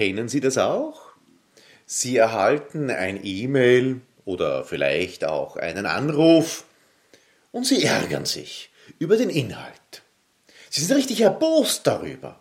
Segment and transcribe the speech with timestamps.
[0.00, 0.98] Kennen Sie das auch?
[1.84, 6.64] Sie erhalten ein E-Mail oder vielleicht auch einen Anruf
[7.52, 10.00] und Sie ärgern sich über den Inhalt.
[10.70, 12.40] Sie sind richtig erbost darüber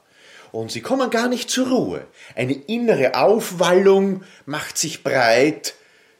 [0.53, 2.07] und Sie kommen gar nicht zur Ruhe.
[2.33, 5.73] Eine innere Aufwallung macht sich breit.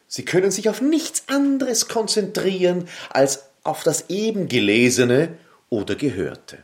[0.10, 5.38] Sie können sich auf nichts anderes konzentrieren als auf das eben Gelesene
[5.70, 6.58] oder Gehörte.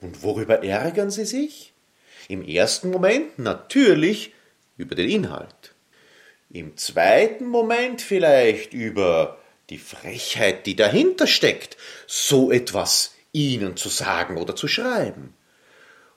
[0.00, 1.74] Und worüber ärgern Sie sich?
[2.30, 4.32] Im ersten Moment natürlich
[4.76, 5.74] über den Inhalt.
[6.48, 14.36] Im zweiten Moment vielleicht über die Frechheit, die dahinter steckt, so etwas Ihnen zu sagen
[14.36, 15.34] oder zu schreiben.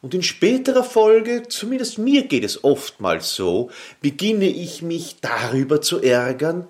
[0.03, 5.99] Und in späterer Folge, zumindest mir geht es oftmals so, beginne ich mich darüber zu
[5.99, 6.67] ärgern,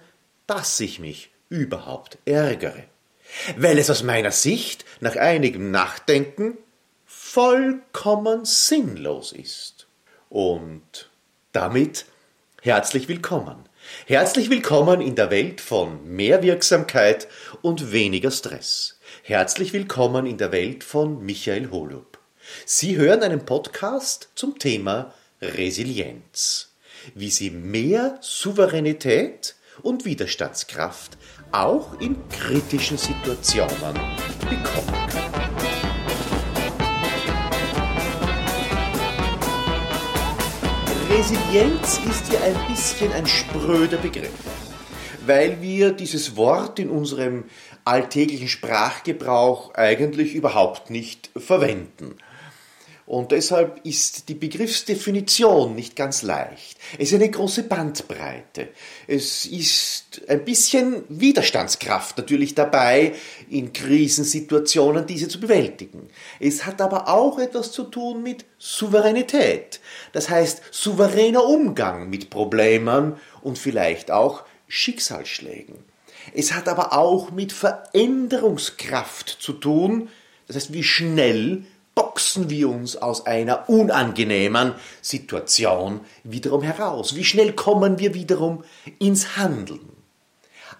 [0.47, 2.85] dass ich mich überhaupt ärgere.
[3.57, 6.57] Weil es aus meiner Sicht nach einigem Nachdenken
[7.33, 9.87] vollkommen sinnlos ist.
[10.29, 11.09] Und
[11.51, 12.05] damit
[12.61, 13.55] herzlich willkommen.
[14.05, 17.27] Herzlich willkommen in der Welt von mehr Wirksamkeit
[17.63, 18.99] und weniger Stress.
[19.23, 22.19] Herzlich willkommen in der Welt von Michael Holub.
[22.67, 26.75] Sie hören einen Podcast zum Thema Resilienz.
[27.15, 31.17] Wie Sie mehr Souveränität und Widerstandskraft
[31.51, 33.95] auch in kritischen Situationen
[34.39, 35.62] bekommen können.
[41.15, 44.31] Resilienz ist ja ein bisschen ein spröder Begriff,
[45.27, 47.43] weil wir dieses Wort in unserem
[47.85, 52.15] alltäglichen Sprachgebrauch eigentlich überhaupt nicht verwenden.
[53.05, 56.77] Und deshalb ist die Begriffsdefinition nicht ganz leicht.
[56.97, 58.69] Es ist eine große Bandbreite.
[59.07, 63.13] Es ist ein bisschen Widerstandskraft natürlich dabei,
[63.49, 66.09] in Krisensituationen diese zu bewältigen.
[66.39, 69.81] Es hat aber auch etwas zu tun mit Souveränität.
[70.13, 75.75] Das heißt, souveräner Umgang mit Problemen und vielleicht auch Schicksalsschlägen.
[76.33, 80.07] Es hat aber auch mit Veränderungskraft zu tun,
[80.47, 81.65] das heißt, wie schnell
[81.95, 87.15] boxen wir uns aus einer unangenehmen Situation wiederum heraus?
[87.15, 88.63] Wie schnell kommen wir wiederum
[88.99, 89.89] ins Handeln?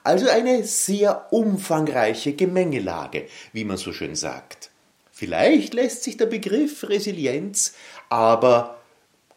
[0.04, 4.70] Also eine sehr umfangreiche Gemengelage, wie man so schön sagt.
[5.12, 7.74] Vielleicht lässt sich der Begriff Resilienz
[8.10, 8.80] aber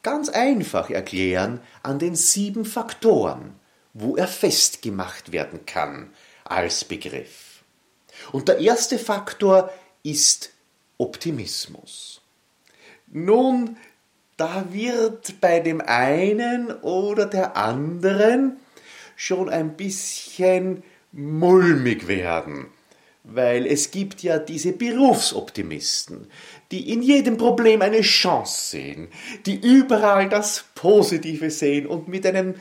[0.03, 3.55] ganz einfach erklären an den sieben Faktoren,
[3.93, 6.13] wo er festgemacht werden kann
[6.45, 7.63] als Begriff.
[8.33, 9.71] Und der erste Faktor
[10.03, 10.51] ist
[10.99, 12.21] Optimismus.
[13.09, 13.77] Nun,
[14.37, 18.59] da wird bei dem einen oder der anderen
[19.17, 22.67] schon ein bisschen mulmig werden,
[23.25, 26.27] weil es gibt ja diese Berufsoptimisten,
[26.71, 29.09] die in jedem Problem eine Chance sehen,
[29.47, 32.57] die überall das Positive sehen und mit einem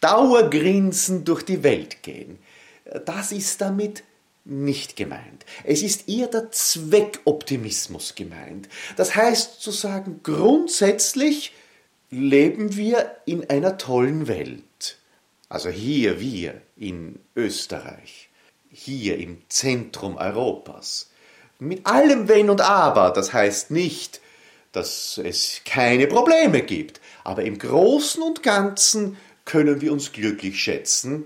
[0.00, 2.38] Dauergrinsen durch die Welt gehen.
[3.04, 4.02] Das ist damit
[4.48, 5.44] nicht gemeint.
[5.64, 8.68] Es ist eher der Zweckoptimismus gemeint.
[8.96, 11.52] Das heißt zu sagen, grundsätzlich
[12.10, 14.98] leben wir in einer tollen Welt.
[15.48, 18.30] Also hier wir in Österreich,
[18.70, 21.10] hier im Zentrum Europas.
[21.58, 24.20] Mit allem Wenn und Aber, das heißt nicht,
[24.72, 31.24] dass es keine Probleme gibt, aber im Großen und Ganzen können wir uns glücklich schätzen,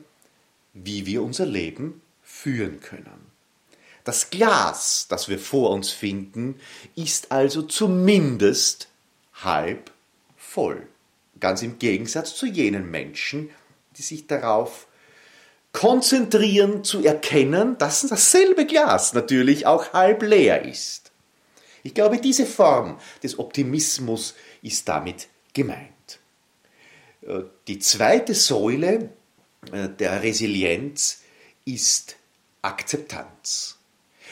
[0.72, 2.01] wie wir unser Leben
[2.42, 3.30] führen können.
[4.04, 6.58] Das Glas, das wir vor uns finden,
[6.96, 8.88] ist also zumindest
[9.34, 9.92] halb
[10.36, 10.88] voll.
[11.38, 13.50] Ganz im Gegensatz zu jenen Menschen,
[13.96, 14.88] die sich darauf
[15.72, 21.12] konzentrieren zu erkennen, dass dasselbe Glas natürlich auch halb leer ist.
[21.84, 26.18] Ich glaube, diese Form des Optimismus ist damit gemeint.
[27.22, 29.10] Äh, die zweite Säule
[29.72, 31.22] äh, der Resilienz
[31.64, 32.16] ist
[32.62, 33.76] Akzeptanz.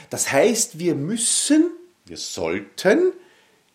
[0.08, 1.70] Das heißt, wir müssen,
[2.06, 3.12] wir sollten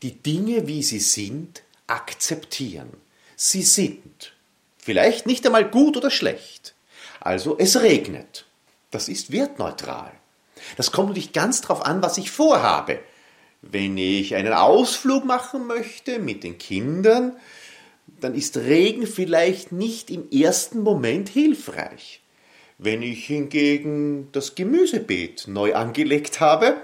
[0.01, 2.89] die Dinge, wie sie sind, akzeptieren.
[3.35, 4.33] Sie sind.
[4.77, 6.73] Vielleicht nicht einmal gut oder schlecht.
[7.19, 8.45] Also es regnet.
[8.91, 10.11] Das ist wertneutral.
[10.77, 12.99] Das kommt nicht ganz darauf an, was ich vorhabe.
[13.61, 17.35] Wenn ich einen Ausflug machen möchte mit den Kindern,
[18.19, 22.21] dann ist Regen vielleicht nicht im ersten Moment hilfreich.
[22.77, 26.75] Wenn ich hingegen das Gemüsebeet neu angelegt habe,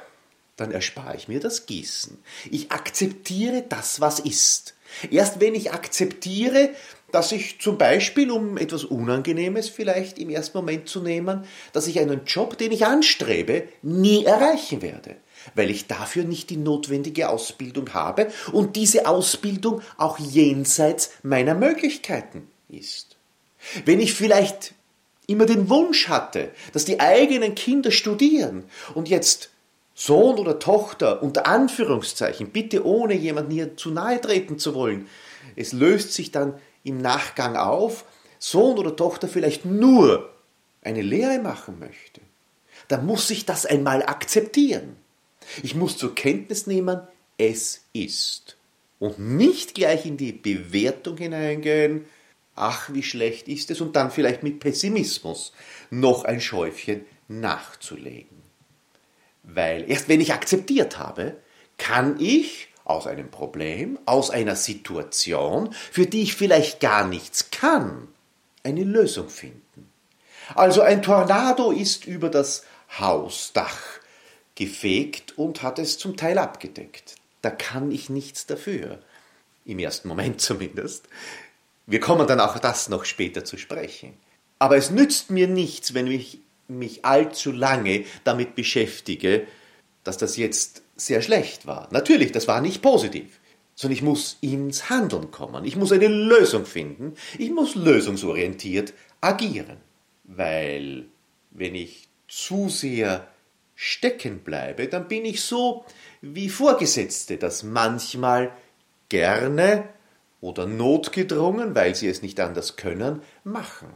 [0.55, 2.17] dann erspare ich mir das Gießen.
[2.49, 4.75] Ich akzeptiere das, was ist.
[5.09, 6.69] Erst wenn ich akzeptiere,
[7.11, 11.43] dass ich zum Beispiel, um etwas Unangenehmes vielleicht im ersten Moment zu nehmen,
[11.73, 15.17] dass ich einen Job, den ich anstrebe, nie erreichen werde.
[15.55, 22.47] weil ich dafür nicht die notwendige Ausbildung habe und diese Ausbildung auch jenseits meiner Möglichkeiten
[22.69, 23.17] ist.
[23.85, 24.73] Wenn ich vielleicht
[25.31, 28.63] immer den Wunsch hatte, dass die eigenen Kinder studieren
[28.93, 29.49] und jetzt
[29.93, 35.07] Sohn oder Tochter unter Anführungszeichen, bitte ohne jemanden hier zu nahe treten zu wollen,
[35.55, 38.05] es löst sich dann im Nachgang auf,
[38.39, 40.29] Sohn oder Tochter vielleicht nur
[40.81, 42.21] eine Lehre machen möchte,
[42.87, 44.95] dann muss ich das einmal akzeptieren.
[45.63, 47.01] Ich muss zur Kenntnis nehmen,
[47.37, 48.57] es ist.
[48.99, 52.05] Und nicht gleich in die Bewertung hineingehen,
[52.55, 55.53] ach, wie schlecht ist es, und dann vielleicht mit Pessimismus
[55.89, 58.41] noch ein Schäufchen nachzulegen.
[59.43, 61.37] Weil erst wenn ich akzeptiert habe,
[61.77, 68.07] kann ich aus einem Problem, aus einer Situation, für die ich vielleicht gar nichts kann,
[68.63, 69.89] eine Lösung finden.
[70.55, 72.65] Also ein Tornado ist über das
[72.99, 73.79] Hausdach
[74.55, 77.15] gefegt und hat es zum Teil abgedeckt.
[77.41, 78.99] Da kann ich nichts dafür.
[79.65, 81.07] Im ersten Moment zumindest.
[81.85, 84.13] Wir kommen dann auch das noch später zu sprechen.
[84.59, 89.47] Aber es nützt mir nichts, wenn ich mich allzu lange damit beschäftige,
[90.03, 91.87] dass das jetzt sehr schlecht war.
[91.91, 93.39] Natürlich, das war nicht positiv,
[93.75, 95.65] sondern ich muss ins Handeln kommen.
[95.65, 97.15] Ich muss eine Lösung finden.
[97.37, 99.77] Ich muss lösungsorientiert agieren.
[100.23, 101.05] Weil
[101.51, 103.27] wenn ich zu sehr
[103.75, 105.83] stecken bleibe, dann bin ich so
[106.21, 108.51] wie Vorgesetzte, das manchmal
[109.09, 109.89] gerne
[110.41, 113.93] oder notgedrungen, weil sie es nicht anders können, machen.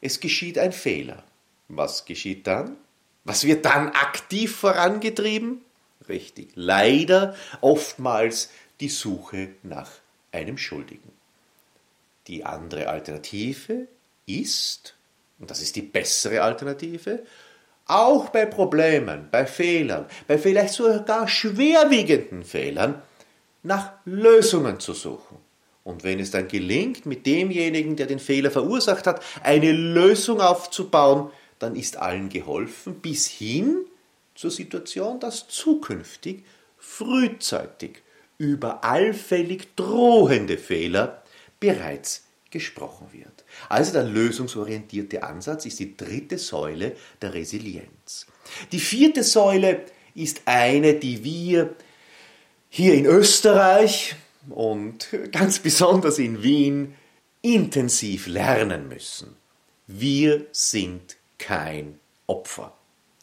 [0.00, 1.24] Es geschieht ein Fehler.
[1.68, 2.76] Was geschieht dann?
[3.24, 5.62] Was wird dann aktiv vorangetrieben?
[6.08, 9.90] Richtig, leider oftmals die Suche nach
[10.30, 11.10] einem Schuldigen.
[12.28, 13.88] Die andere Alternative
[14.26, 14.94] ist,
[15.38, 17.24] und das ist die bessere Alternative,
[17.86, 23.02] auch bei Problemen, bei Fehlern, bei vielleicht sogar schwerwiegenden Fehlern,
[23.62, 25.45] nach Lösungen zu suchen.
[25.86, 31.30] Und wenn es dann gelingt, mit demjenigen, der den Fehler verursacht hat, eine Lösung aufzubauen,
[31.60, 33.86] dann ist allen geholfen, bis hin
[34.34, 36.42] zur Situation, dass zukünftig
[36.76, 38.02] frühzeitig
[38.36, 41.22] über allfällig drohende Fehler
[41.60, 43.44] bereits gesprochen wird.
[43.68, 48.26] Also der lösungsorientierte Ansatz ist die dritte Säule der Resilienz.
[48.72, 49.84] Die vierte Säule
[50.16, 51.76] ist eine, die wir
[52.68, 54.16] hier in Österreich
[54.50, 56.94] und ganz besonders in Wien
[57.42, 59.36] intensiv lernen müssen.
[59.86, 62.72] Wir sind kein Opfer.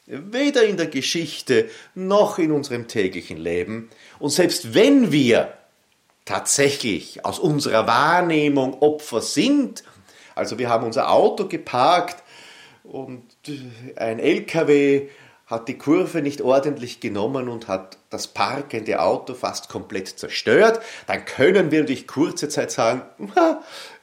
[0.06, 3.90] Weder in der Geschichte noch in unserem täglichen Leben.
[4.20, 5.54] Und selbst wenn wir
[6.26, 9.84] tatsächlich aus unserer Wahrnehmung Opfer sind,
[10.36, 12.24] also wir haben unser Auto geparkt
[12.84, 13.24] und
[13.96, 15.10] ein LKW
[15.54, 21.26] hat die Kurve nicht ordentlich genommen und hat das parkende Auto fast komplett zerstört, dann
[21.26, 23.04] können wir durch kurze Zeit sagen,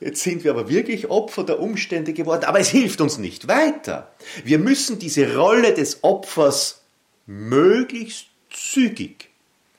[0.01, 4.13] jetzt sind wir aber wirklich Opfer der Umstände geworden, aber es hilft uns nicht weiter.
[4.45, 6.83] Wir müssen diese Rolle des Opfers
[7.27, 9.31] möglichst zügig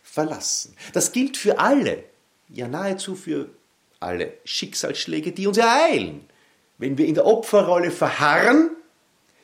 [0.03, 0.75] verlassen.
[0.94, 2.03] Das gilt für alle,
[2.50, 3.50] ja nahezu für
[4.00, 6.25] alle Schicksalsschläge, die uns ereilen.
[6.77, 8.71] Wenn wir in der Opferrolle verharren,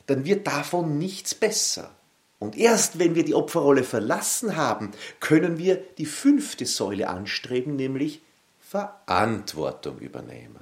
[0.08, 1.97] dann wird davon nichts besser.
[2.40, 8.22] Und erst wenn wir die Opferrolle verlassen haben, können wir die fünfte Säule anstreben, nämlich
[8.60, 10.60] Verantwortung übernehmen.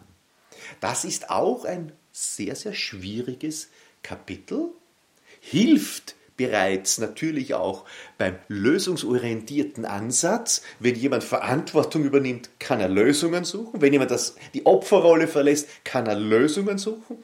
[0.80, 3.70] Das ist auch ein sehr, sehr schwieriges
[4.04, 4.70] Kapitel,
[5.42, 7.86] hilft bereits natürlich auch
[8.18, 10.62] beim lösungsorientierten Ansatz.
[10.80, 13.82] Wenn jemand Verantwortung übernimmt, kann er Lösungen suchen.
[13.82, 17.18] Wenn jemand das, die Opferrolle verlässt, kann er Lösungen suchen.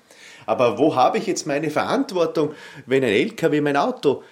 [0.45, 2.53] Aber wo habe ich jetzt meine Verantwortung,
[2.85, 4.23] wenn ein LKW mein Auto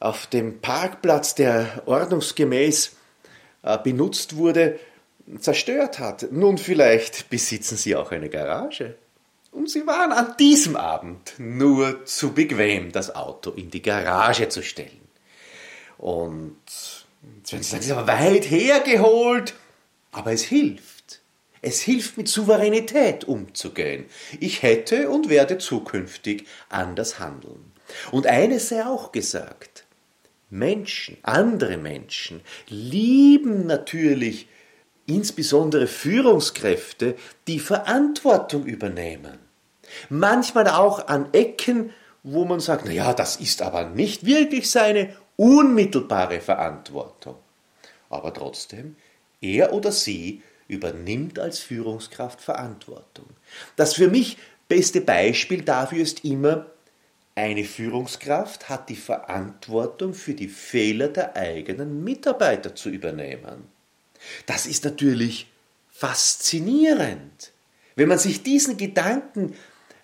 [0.00, 2.96] auf dem Parkplatz, der ordnungsgemäß
[3.62, 4.80] äh, benutzt wurde,
[5.38, 6.32] zerstört hat.
[6.32, 8.96] Nun, vielleicht besitzen Sie auch eine Garage.
[9.52, 14.62] Und Sie waren an diesem Abend nur zu bequem, das Auto in die Garage zu
[14.62, 15.00] stellen.
[15.98, 16.56] Und
[17.36, 19.54] jetzt werden Sie sagen, es ist aber weit hergeholt.
[20.12, 21.20] Aber es hilft.
[21.62, 24.06] Es hilft, mit Souveränität umzugehen.
[24.40, 27.72] Ich hätte und werde zukünftig anders handeln.
[28.10, 29.69] Und eines sei auch gesagt.
[30.50, 34.48] Menschen, andere Menschen lieben natürlich
[35.06, 37.16] insbesondere Führungskräfte,
[37.46, 39.38] die Verantwortung übernehmen.
[40.08, 41.90] Manchmal auch an Ecken,
[42.22, 47.36] wo man sagt, na ja, das ist aber nicht wirklich seine unmittelbare Verantwortung.
[48.08, 48.96] Aber trotzdem,
[49.40, 53.26] er oder sie übernimmt als Führungskraft Verantwortung.
[53.76, 54.36] Das für mich
[54.68, 56.66] beste Beispiel dafür ist immer
[57.40, 63.64] Eine Führungskraft hat die Verantwortung für die Fehler der eigenen Mitarbeiter zu übernehmen.
[64.44, 65.50] Das ist natürlich
[65.90, 67.52] faszinierend.
[67.96, 69.54] Wenn man sich diesen Gedanken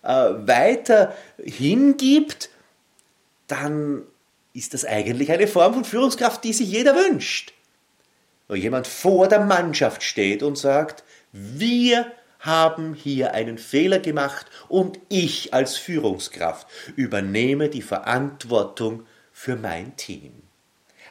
[0.02, 2.48] äh, weiter hingibt,
[3.48, 4.04] dann
[4.54, 7.52] ist das eigentlich eine Form von Führungskraft, die sich jeder wünscht.
[8.48, 14.98] Wo jemand vor der Mannschaft steht und sagt, wir haben hier einen Fehler gemacht und
[15.08, 16.66] ich als Führungskraft
[16.96, 20.32] übernehme die Verantwortung für mein Team.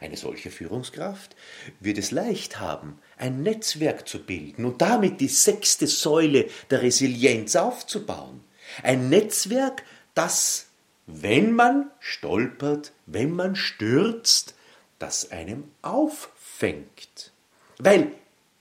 [0.02, 1.36] Eine solche Führungskraft
[1.80, 7.56] wird es leicht haben, ein Netzwerk zu bilden und damit die sechste Säule der Resilienz
[7.56, 8.44] aufzubauen.
[8.84, 10.68] Ein Netzwerk, das,
[11.08, 14.56] wenn man stolpert, wenn man stürzt,
[15.00, 17.32] das einem auffängt.
[17.80, 18.12] Weil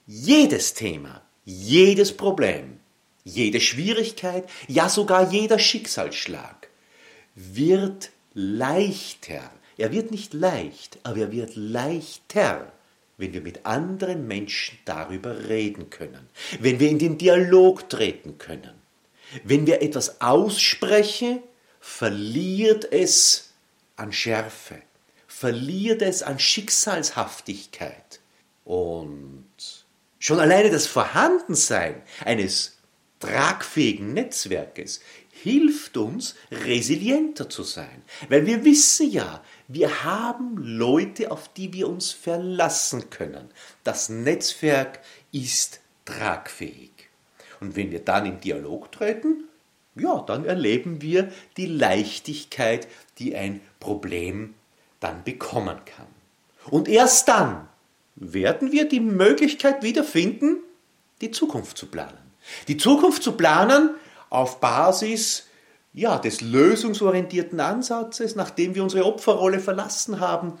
[0.07, 2.79] jedes Thema, jedes Problem,
[3.23, 6.69] jede Schwierigkeit, ja sogar jeder Schicksalsschlag
[7.35, 9.51] wird leichter.
[9.77, 12.71] Er wird nicht leicht, aber er wird leichter,
[13.17, 18.73] wenn wir mit anderen Menschen darüber reden können, wenn wir in den Dialog treten können.
[19.43, 21.39] Wenn wir etwas aussprechen,
[21.79, 23.53] verliert es
[23.95, 24.81] an Schärfe,
[25.27, 28.19] verliert es an Schicksalshaftigkeit.
[28.63, 29.84] Und
[30.25, 32.79] Schon alleine das Vorhandensein eines
[33.19, 38.01] tragfähigen Netzwerkes hilft uns, resilienter zu sein.
[38.27, 43.51] Weil wir wissen ja, wir haben Leute, auf die wir uns verlassen können.
[43.83, 45.01] Das Netzwerk
[45.31, 46.89] ist tragfähig.
[47.59, 49.43] Und wenn wir dann in Dialog treten,
[49.93, 52.87] ja, dann erleben wir die Leichtigkeit,
[53.19, 54.55] die ein Problem
[54.99, 56.07] dann bekommen kann.
[56.71, 57.69] Und erst dann
[58.15, 60.57] werden wir die Möglichkeit wiederfinden,
[61.21, 62.17] die Zukunft zu planen.
[62.67, 63.91] Die Zukunft zu planen
[64.29, 65.47] auf Basis
[65.93, 70.53] ja, des lösungsorientierten Ansatzes, nachdem wir unsere Opferrolle verlassen haben,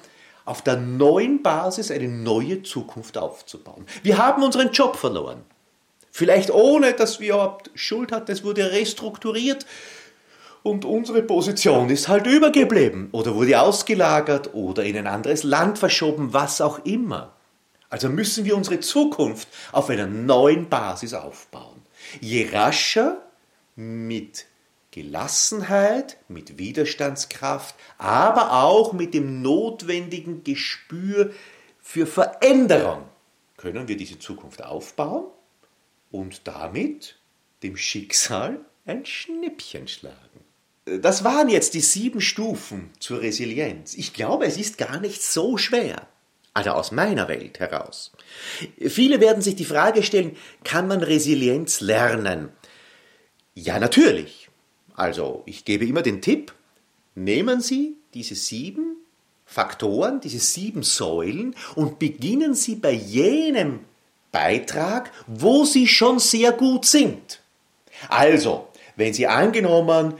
[0.45, 3.85] auf der neuen Basis eine neue Zukunft aufzubauen.
[4.03, 5.43] Wir haben unseren Job verloren.
[6.11, 9.65] Vielleicht ohne, dass wir überhaupt Schuld hatten, es wurde restrukturiert
[10.63, 16.33] und unsere Position ist halt übergeblieben oder wurde ausgelagert oder in ein anderes Land verschoben,
[16.33, 17.34] was auch immer.
[17.95, 21.81] Also müssen wir unsere Zukunft auf einer neuen Basis aufbauen.
[22.19, 23.25] Je rascher
[23.77, 24.47] mit
[24.91, 31.31] Gelassenheit, mit Widerstandskraft, aber auch mit dem notwendigen Gespür
[31.81, 33.05] für Veränderung
[33.55, 35.27] können wir diese Zukunft aufbauen
[36.11, 37.15] und damit
[37.63, 40.41] dem Schicksal ein Schnippchen schlagen.
[40.83, 43.93] Das waren jetzt die sieben Stufen zur Resilienz.
[43.93, 46.09] Ich glaube, es ist gar nicht so schwer
[46.55, 48.11] also aus meiner Welt heraus.
[48.79, 52.49] Viele werden sich die Frage stellen, kann man Resilienz lernen?
[53.53, 54.49] Ja, natürlich.
[54.95, 56.53] Also, ich gebe immer den Tipp,
[57.13, 58.95] nehmen Sie diese sieben
[59.45, 63.81] Faktoren, diese sieben Säulen und beginnen Sie bei jenem
[64.31, 67.41] Beitrag, wo Sie schon sehr gut sind.
[68.07, 70.13] Also, wenn Sie angenommen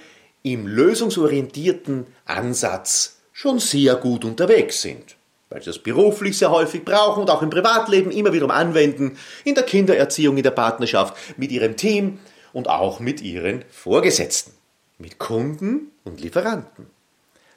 [0.44, 5.16] im lösungsorientierten Ansatz schon sehr gut unterwegs sind,
[5.50, 9.56] weil sie das beruflich sehr häufig brauchen und auch im Privatleben immer wiederum anwenden, in
[9.56, 12.20] der Kindererziehung, in der Partnerschaft, mit ihrem Team
[12.54, 14.54] und auch mit ihren Vorgesetzten,
[14.98, 16.88] mit Kunden und Lieferanten.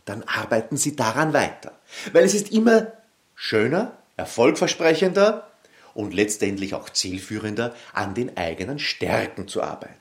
[0.04, 1.78] Dann arbeiten sie daran weiter,
[2.12, 2.92] weil es ist immer
[3.34, 5.48] schöner, erfolgversprechender
[5.94, 9.94] und letztendlich auch zielführender, an den eigenen Stärken zu arbeiten.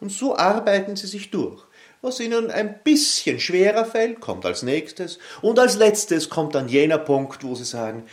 [0.00, 1.64] Und so arbeiten sie sich durch
[2.02, 5.18] was ihnen ein bisschen schwerer fällt, kommt als nächstes.
[5.40, 8.04] Und als letztes kommt dann jener Punkt, wo sie sagen,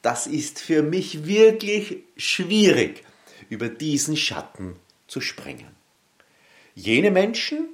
[0.00, 3.04] das ist für mich wirklich schwierig,
[3.48, 5.68] über diesen Schatten zu springen.
[6.74, 7.68] Jene Menschen,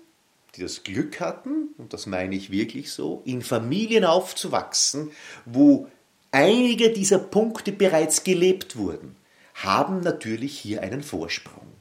[0.56, 5.12] die das Glück hatten, und das meine ich wirklich so, in Familien aufzuwachsen,
[5.44, 5.86] wo
[6.32, 9.16] einige dieser Punkte bereits gelebt wurden,
[9.54, 11.77] haben natürlich hier einen Vorsprung.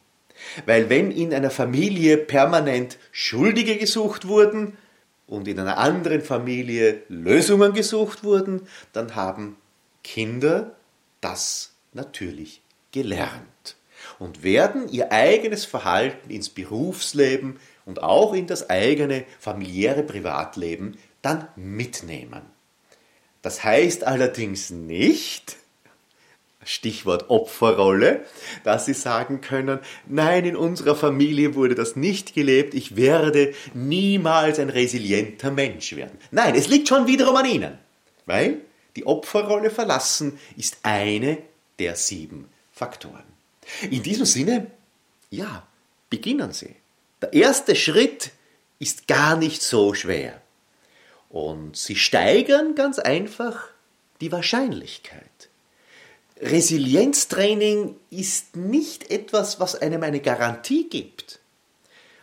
[0.65, 4.77] Weil wenn in einer Familie permanent Schuldige gesucht wurden
[5.25, 9.57] und in einer anderen Familie Lösungen gesucht wurden, dann haben
[10.03, 10.75] Kinder
[11.21, 12.61] das natürlich
[12.91, 13.75] gelernt
[14.19, 21.47] und werden ihr eigenes Verhalten ins Berufsleben und auch in das eigene familiäre Privatleben dann
[21.55, 22.41] mitnehmen.
[23.41, 25.57] Das heißt allerdings nicht,
[26.67, 28.25] Stichwort Opferrolle,
[28.63, 34.59] dass sie sagen können, nein, in unserer Familie wurde das nicht gelebt, ich werde niemals
[34.59, 36.17] ein resilienter Mensch werden.
[36.31, 37.77] Nein, es liegt schon wiederum an ihnen,
[38.25, 38.61] weil
[38.95, 41.37] die Opferrolle verlassen ist eine
[41.79, 43.23] der sieben Faktoren.
[43.89, 44.71] In diesem Sinne,
[45.29, 45.67] ja,
[46.09, 46.75] beginnen Sie.
[47.21, 48.31] Der erste Schritt
[48.79, 50.41] ist gar nicht so schwer.
[51.29, 53.67] Und sie steigern ganz einfach
[54.21, 55.46] die Wahrscheinlichkeit.
[56.41, 61.39] Resilienztraining ist nicht etwas, was einem eine Garantie gibt.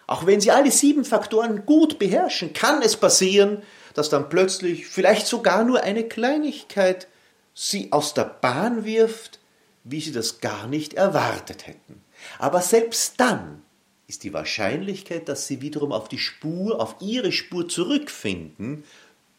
[0.06, 3.62] Auch wenn Sie alle sieben Faktoren gut beherrschen, kann es passieren,
[3.94, 7.08] dass dann plötzlich vielleicht sogar nur eine Kleinigkeit
[7.54, 9.38] Sie aus der Bahn wirft,
[9.84, 12.02] wie Sie das gar nicht erwartet hätten.
[12.38, 13.62] Aber selbst dann
[14.06, 18.84] ist die Wahrscheinlichkeit, dass Sie wiederum auf die Spur, auf Ihre Spur zurückfinden,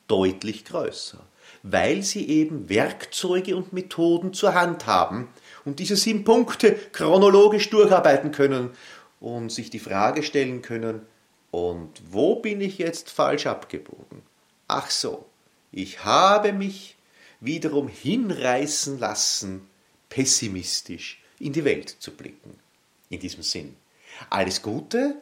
[0.08, 1.20] deutlich größer,
[1.68, 5.30] weil Sie eben Werkzeuge und Methoden zur Hand haben
[5.66, 8.70] und diese sieben Punkte chronologisch durcharbeiten können
[9.20, 11.02] und sich die Frage stellen können,
[11.50, 14.22] und wo bin ich jetzt falsch abgebogen?
[14.68, 15.26] Ach so,
[15.72, 16.98] ich habe mich
[17.40, 19.68] wiederum hinreißen lassen,
[20.10, 22.60] pessimistisch in die Welt zu blicken.
[23.10, 23.76] In diesem Sinn.
[24.30, 25.16] Alles Gute.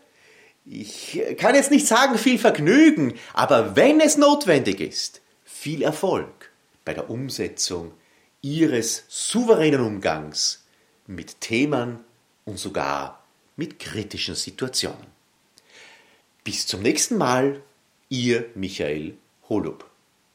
[0.65, 5.21] Ich kann jetzt nicht sagen viel Vergnügen, aber wenn es notwendig ist,
[5.63, 6.51] viel Erfolg
[6.83, 7.93] bei der Umsetzung
[8.41, 10.65] Ihres souveränen Umgangs
[11.07, 11.99] mit Themen
[12.43, 13.23] und sogar
[13.55, 15.07] mit kritischen Situationen.
[16.43, 17.63] Bis zum nächsten Mal,
[18.09, 19.15] Ihr Michael
[19.47, 19.89] Holub.